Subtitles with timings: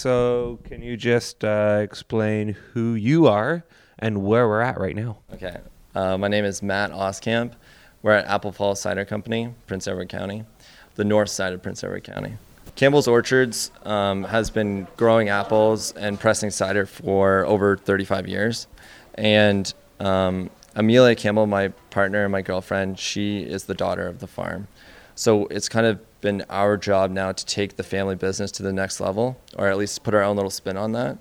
[0.00, 3.66] So, can you just uh, explain who you are
[3.98, 5.18] and where we're at right now?
[5.34, 5.58] Okay.
[5.94, 7.52] Uh, my name is Matt Oskamp.
[8.00, 10.46] We're at Apple Falls Cider Company, Prince Edward County,
[10.94, 12.32] the north side of Prince Edward County.
[12.76, 18.68] Campbell's Orchards um, has been growing apples and pressing cider for over 35 years.
[19.16, 24.26] And um, Amelia Campbell, my partner and my girlfriend, she is the daughter of the
[24.26, 24.66] farm.
[25.14, 28.72] So it's kind of been our job now to take the family business to the
[28.72, 31.18] next level, or at least put our own little spin on that.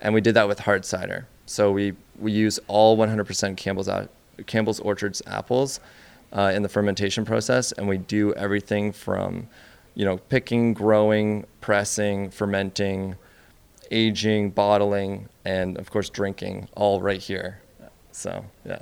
[0.00, 1.28] And we did that with hard cider.
[1.46, 3.88] So we, we use all 100% Campbell's,
[4.46, 5.80] Campbell's Orchards apples
[6.32, 9.48] uh, in the fermentation process, and we do everything from,
[9.94, 13.16] you know, picking, growing, pressing, fermenting,
[13.90, 17.60] aging, bottling, and of course drinking, all right here.
[18.12, 18.80] So yeah.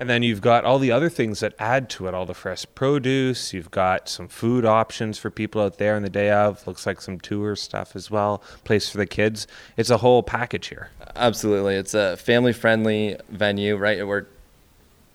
[0.00, 2.64] And then you've got all the other things that add to it, all the fresh
[2.74, 3.52] produce.
[3.52, 6.66] You've got some food options for people out there on the day of.
[6.66, 8.42] Looks like some tour stuff as well.
[8.64, 9.46] Place for the kids.
[9.76, 10.88] It's a whole package here.
[11.16, 14.06] Absolutely, it's a family-friendly venue, right?
[14.06, 14.24] We're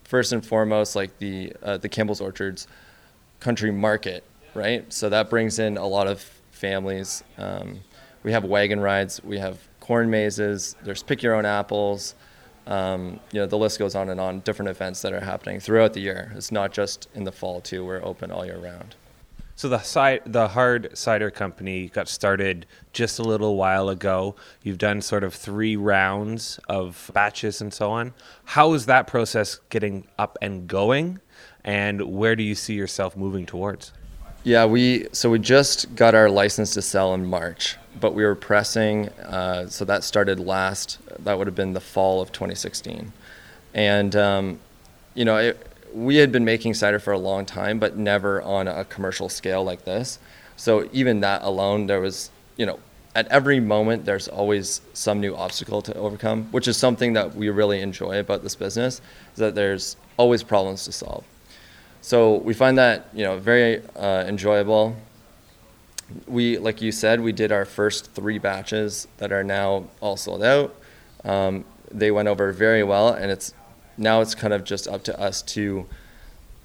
[0.04, 2.68] first and foremost like the uh, the Campbell's Orchards
[3.40, 4.86] Country Market, right?
[4.94, 7.24] So that brings in a lot of families.
[7.40, 7.80] Um,
[8.22, 9.20] we have wagon rides.
[9.24, 10.76] We have corn mazes.
[10.84, 12.14] There's pick your own apples.
[12.68, 14.40] Um, you know, the list goes on and on.
[14.42, 16.32] Different events that are happening throughout the year.
[16.36, 17.86] It's not just in the fall too.
[17.86, 18.96] We're open all year round.
[19.58, 24.36] So the side, the hard cider company got started just a little while ago.
[24.64, 28.14] You've done sort of three rounds of batches and so on.
[28.44, 31.22] How is that process getting up and going,
[31.64, 33.94] and where do you see yourself moving towards?
[34.44, 38.36] Yeah, we so we just got our license to sell in March, but we were
[38.36, 39.10] pressing.
[39.10, 41.00] Uh, so that started last.
[41.24, 43.12] That would have been the fall of 2016,
[43.74, 44.60] and um,
[45.14, 48.68] you know it, we had been making cider for a long time, but never on
[48.68, 50.20] a commercial scale like this.
[50.58, 52.80] So even that alone, there was, you know,
[53.16, 57.50] at every moment, there's always some new obstacle to overcome, which is something that we
[57.50, 59.00] really enjoy about this business,
[59.34, 61.24] is that there's always problems to solve.
[62.02, 64.98] So we find that, you know, very uh, enjoyable.
[66.28, 70.44] We, like you said, we did our first three batches that are now all sold
[70.44, 70.76] out.
[71.24, 73.54] Um, they went over very well, and it's
[73.98, 75.88] now it's kind of just up to us to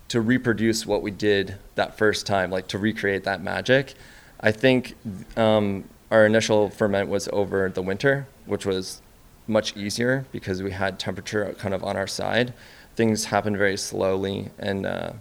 [0.09, 3.95] to reproduce what we did that first time, like to recreate that magic.
[4.41, 4.97] I think
[5.37, 9.01] um, our initial ferment was over the winter, which was
[9.47, 12.53] much easier because we had temperature kind of on our side.
[12.97, 15.13] Things happened very slowly, and uh,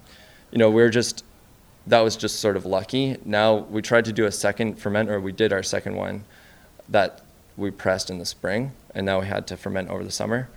[0.51, 1.23] you know we are just
[1.89, 3.17] that was just sort of lucky.
[3.25, 6.23] Now we tried to do a second ferment, or we did our second one
[6.87, 7.21] that
[7.57, 10.49] we pressed in the spring, and now we had to ferment over the summer.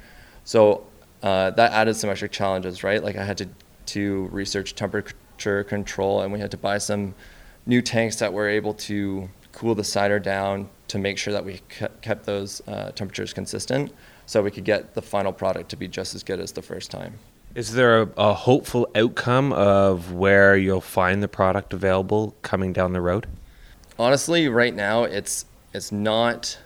[0.44, 0.86] So
[1.22, 3.02] uh, that added some extra challenges, right?
[3.02, 3.48] Like I had to
[3.84, 7.14] to research temperature control, and we had to buy some
[7.66, 11.60] new tanks that were able to cool the cider down to make sure that we
[12.02, 13.92] kept those uh, temperatures consistent,
[14.26, 16.90] so we could get the final product to be just as good as the first
[16.90, 17.18] time.
[17.54, 22.94] Is there a, a hopeful outcome of where you'll find the product available coming down
[22.94, 23.26] the road?
[23.98, 26.58] Honestly, right now it's it's not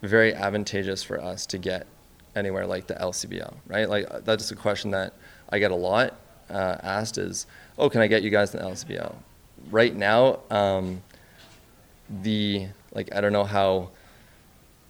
[0.00, 1.86] very advantageous for us to get
[2.34, 3.88] anywhere like the LCBO, right?
[3.88, 5.12] Like uh, that's a question that
[5.50, 6.14] I get a lot
[6.48, 7.46] uh, asked is,
[7.76, 9.14] oh, can I get you guys the LCBO?
[9.70, 11.02] Right now, um,
[12.22, 13.90] the like I don't know how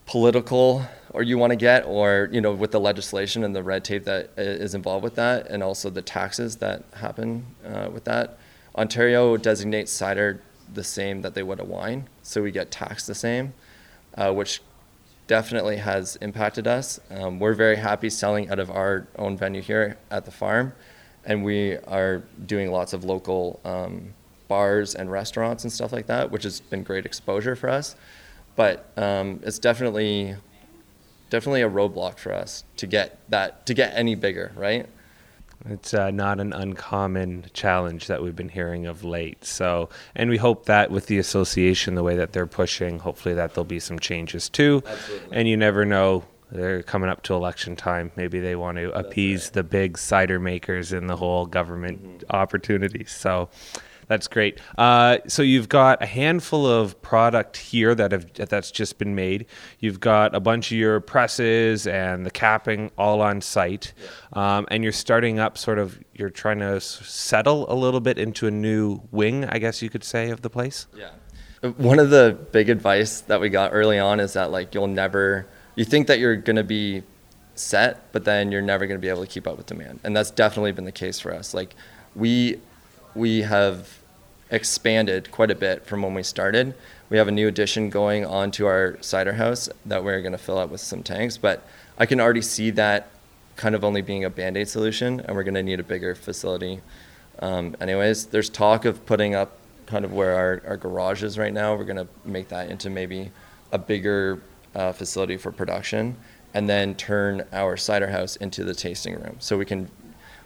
[0.08, 3.84] political or you want to get or you know with the legislation and the red
[3.84, 8.38] tape that is involved with that and also the taxes that happen uh, with that
[8.74, 10.42] ontario designates cider
[10.74, 13.52] the same that they would a wine so we get taxed the same
[14.16, 14.60] uh, which
[15.28, 16.98] definitely has impacted us.
[17.10, 20.72] Um, we're very happy selling out of our own venue here at the farm,
[21.24, 24.14] and we are doing lots of local um,
[24.48, 27.94] bars and restaurants and stuff like that, which has been great exposure for us.
[28.58, 30.34] But um, it's definitely
[31.30, 34.84] definitely a roadblock for us to get that to get any bigger, right?
[35.70, 39.44] It's uh, not an uncommon challenge that we've been hearing of late.
[39.44, 43.54] So, and we hope that with the association, the way that they're pushing, hopefully that
[43.54, 44.82] there'll be some changes too.
[44.84, 45.36] Absolutely.
[45.36, 46.24] And you never know.
[46.50, 48.10] They're coming up to election time.
[48.16, 49.52] Maybe they want to appease right.
[49.52, 52.36] the big cider makers in the whole government mm-hmm.
[52.36, 53.12] opportunities.
[53.12, 53.50] So,
[54.08, 54.58] that's great.
[54.76, 59.46] Uh, so you've got a handful of product here that have that's just been made.
[59.78, 63.92] You've got a bunch of your presses and the capping all on site,
[64.32, 65.56] um, and you're starting up.
[65.56, 69.82] Sort of, you're trying to settle a little bit into a new wing, I guess
[69.82, 70.86] you could say, of the place.
[70.96, 71.10] Yeah.
[71.76, 75.46] One of the big advice that we got early on is that like you'll never
[75.74, 77.02] you think that you're gonna be
[77.58, 80.00] set, but then you're never going to be able to keep up with demand.
[80.04, 81.54] And that's definitely been the case for us.
[81.54, 81.74] Like
[82.14, 82.60] we
[83.14, 83.97] we have
[84.50, 86.74] expanded quite a bit from when we started.
[87.10, 90.58] We have a new addition going onto our cider house that we're going to fill
[90.58, 91.66] up with some tanks, but
[91.98, 93.10] I can already see that
[93.56, 96.14] kind of only being a band aid solution, and we're going to need a bigger
[96.14, 96.80] facility.
[97.40, 101.52] Um, anyways, there's talk of putting up kind of where our, our garage is right
[101.52, 101.74] now.
[101.74, 103.30] We're going to make that into maybe
[103.72, 104.40] a bigger
[104.74, 106.16] uh, facility for production
[106.54, 109.36] and then turn our cider house into the tasting room.
[109.38, 109.90] So we can,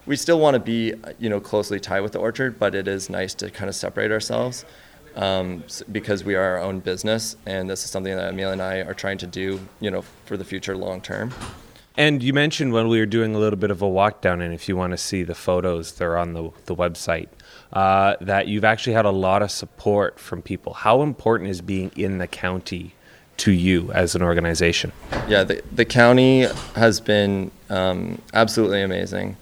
[0.05, 3.09] we still want to be, you know, closely tied with the orchard, but it is
[3.09, 4.65] nice to kind of separate ourselves
[5.15, 8.77] um, because we are our own business, and this is something that Emil and I
[8.79, 11.31] are trying to do, you know, for the future long term.
[11.95, 14.53] And you mentioned when we were doing a little bit of a walk down, and
[14.53, 17.27] if you want to see the photos, they're on the, the website,
[17.71, 20.73] uh, that you've actually had a lot of support from people.
[20.73, 22.95] How important is being in the county
[23.37, 24.91] to you as an organization?
[25.27, 29.37] Yeah, the, the county has been um, absolutely amazing.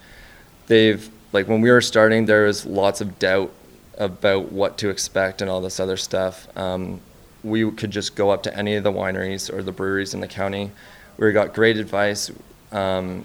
[0.66, 3.52] They've, like, when we were starting, there was lots of doubt
[3.98, 6.48] about what to expect and all this other stuff.
[6.56, 7.00] Um,
[7.44, 10.28] we could just go up to any of the wineries or the breweries in the
[10.28, 10.70] county
[11.16, 12.30] we got great advice.
[12.70, 13.24] Um,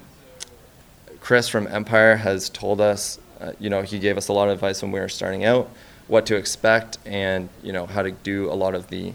[1.20, 4.54] Chris from Empire has told us, uh, you know, he gave us a lot of
[4.54, 5.70] advice when we were starting out,
[6.06, 9.12] what to expect, and you know how to do a lot of the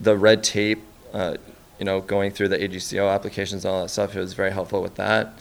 [0.00, 0.82] the red tape.
[1.12, 1.36] Uh,
[1.78, 4.14] you know, going through the AGCO applications and all that stuff.
[4.14, 5.36] It was very helpful with that,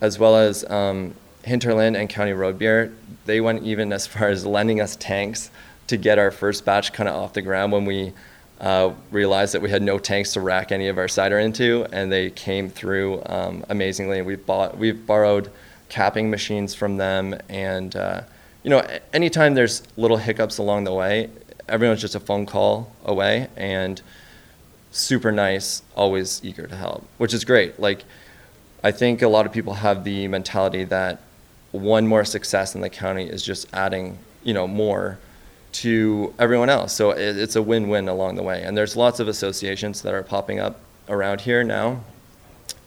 [0.00, 1.14] as well as um,
[1.46, 2.92] Hinterland and County Road Beer.
[3.24, 5.50] They went even as far as lending us tanks
[5.86, 8.12] to get our first batch kind of off the ground when we
[8.60, 12.10] uh, realized that we had no tanks to rack any of our cider into, and
[12.10, 14.22] they came through um, amazingly.
[14.22, 15.50] We've bought, we've borrowed
[15.88, 18.22] capping machines from them, and uh,
[18.64, 21.30] you know, anytime there's little hiccups along the way,
[21.68, 24.02] everyone's just a phone call away, and
[24.90, 27.78] super nice, always eager to help, which is great.
[27.78, 28.02] Like,
[28.82, 31.20] I think a lot of people have the mentality that
[31.78, 35.18] one more success in the county is just adding, you know, more
[35.72, 36.92] to everyone else.
[36.92, 38.62] So it, it's a win-win along the way.
[38.62, 42.02] And there's lots of associations that are popping up around here now,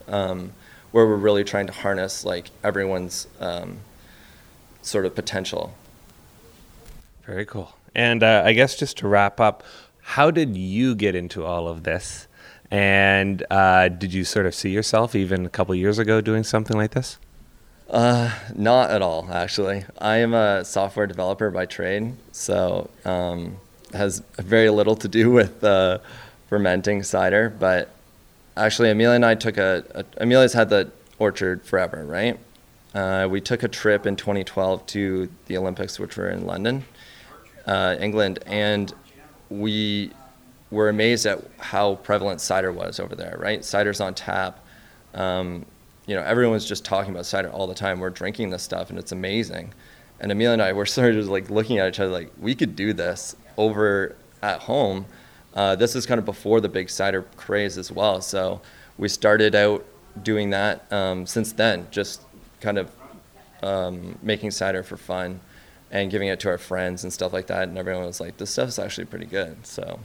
[0.08, 0.54] um,
[0.92, 3.80] where we're really trying to harness like everyone's um,
[4.82, 5.74] sort of potential.
[7.26, 7.76] Very cool.
[7.94, 9.64] And uh, I guess just to wrap up,
[10.02, 12.28] how did you get into all of this?
[12.72, 16.78] And uh, did you sort of see yourself even a couple years ago doing something
[16.78, 17.20] like this?
[17.90, 19.84] Uh, not at all, actually.
[19.98, 23.58] I am a software developer by trade, so um,
[23.94, 25.98] has very little to do with uh,
[26.48, 27.50] fermenting cider.
[27.50, 27.90] But
[28.56, 32.40] actually, Amelia and I took a, a Amelia's had the orchard forever, right?
[32.94, 36.86] Uh, we took a trip in 2012 to the Olympics, which were in London,
[37.66, 38.94] uh, England, and
[39.50, 40.12] we
[40.70, 43.36] were amazed at how prevalent cider was over there.
[43.40, 44.64] Right, cider's on tap.
[45.16, 45.66] Um,
[46.10, 48.00] you know, everyone's just talking about cider all the time.
[48.00, 49.76] We're drinking this stuff and it's amazing.
[50.20, 52.56] And Emil and I were sort of just like looking at each other like, we
[52.56, 55.06] could do this over at home.
[55.54, 58.22] Uh, this is kind of before the big cider craze as well.
[58.22, 58.60] So
[58.98, 59.86] we started out
[60.24, 62.24] doing that um, since then, just
[62.60, 62.92] kind of
[63.62, 65.40] um, making cider for fun
[65.92, 67.68] and giving it to our friends and stuff like that.
[67.68, 69.64] And everyone was like, this stuff is actually pretty good.
[69.64, 70.00] So,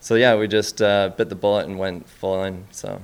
[0.00, 2.66] so yeah, we just uh, bit the bullet and went full in.
[2.72, 3.00] So.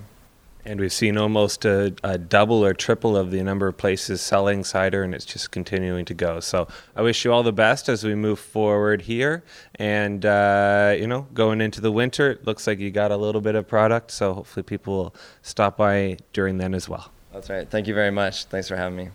[0.66, 4.64] And we've seen almost a, a, double or triple of the number of places selling
[4.64, 6.40] cider, and it's just continuing to go.
[6.40, 9.44] So I wish you all the best as we move forward here.
[9.75, 13.43] And, uh, you know, going into the winter, it looks like you got a little
[13.43, 14.11] bit of product.
[14.11, 17.11] So hopefully people will stop by during then as well.
[17.33, 17.68] That's right.
[17.68, 18.47] Thank you very much.
[18.47, 19.11] Thanks for having me.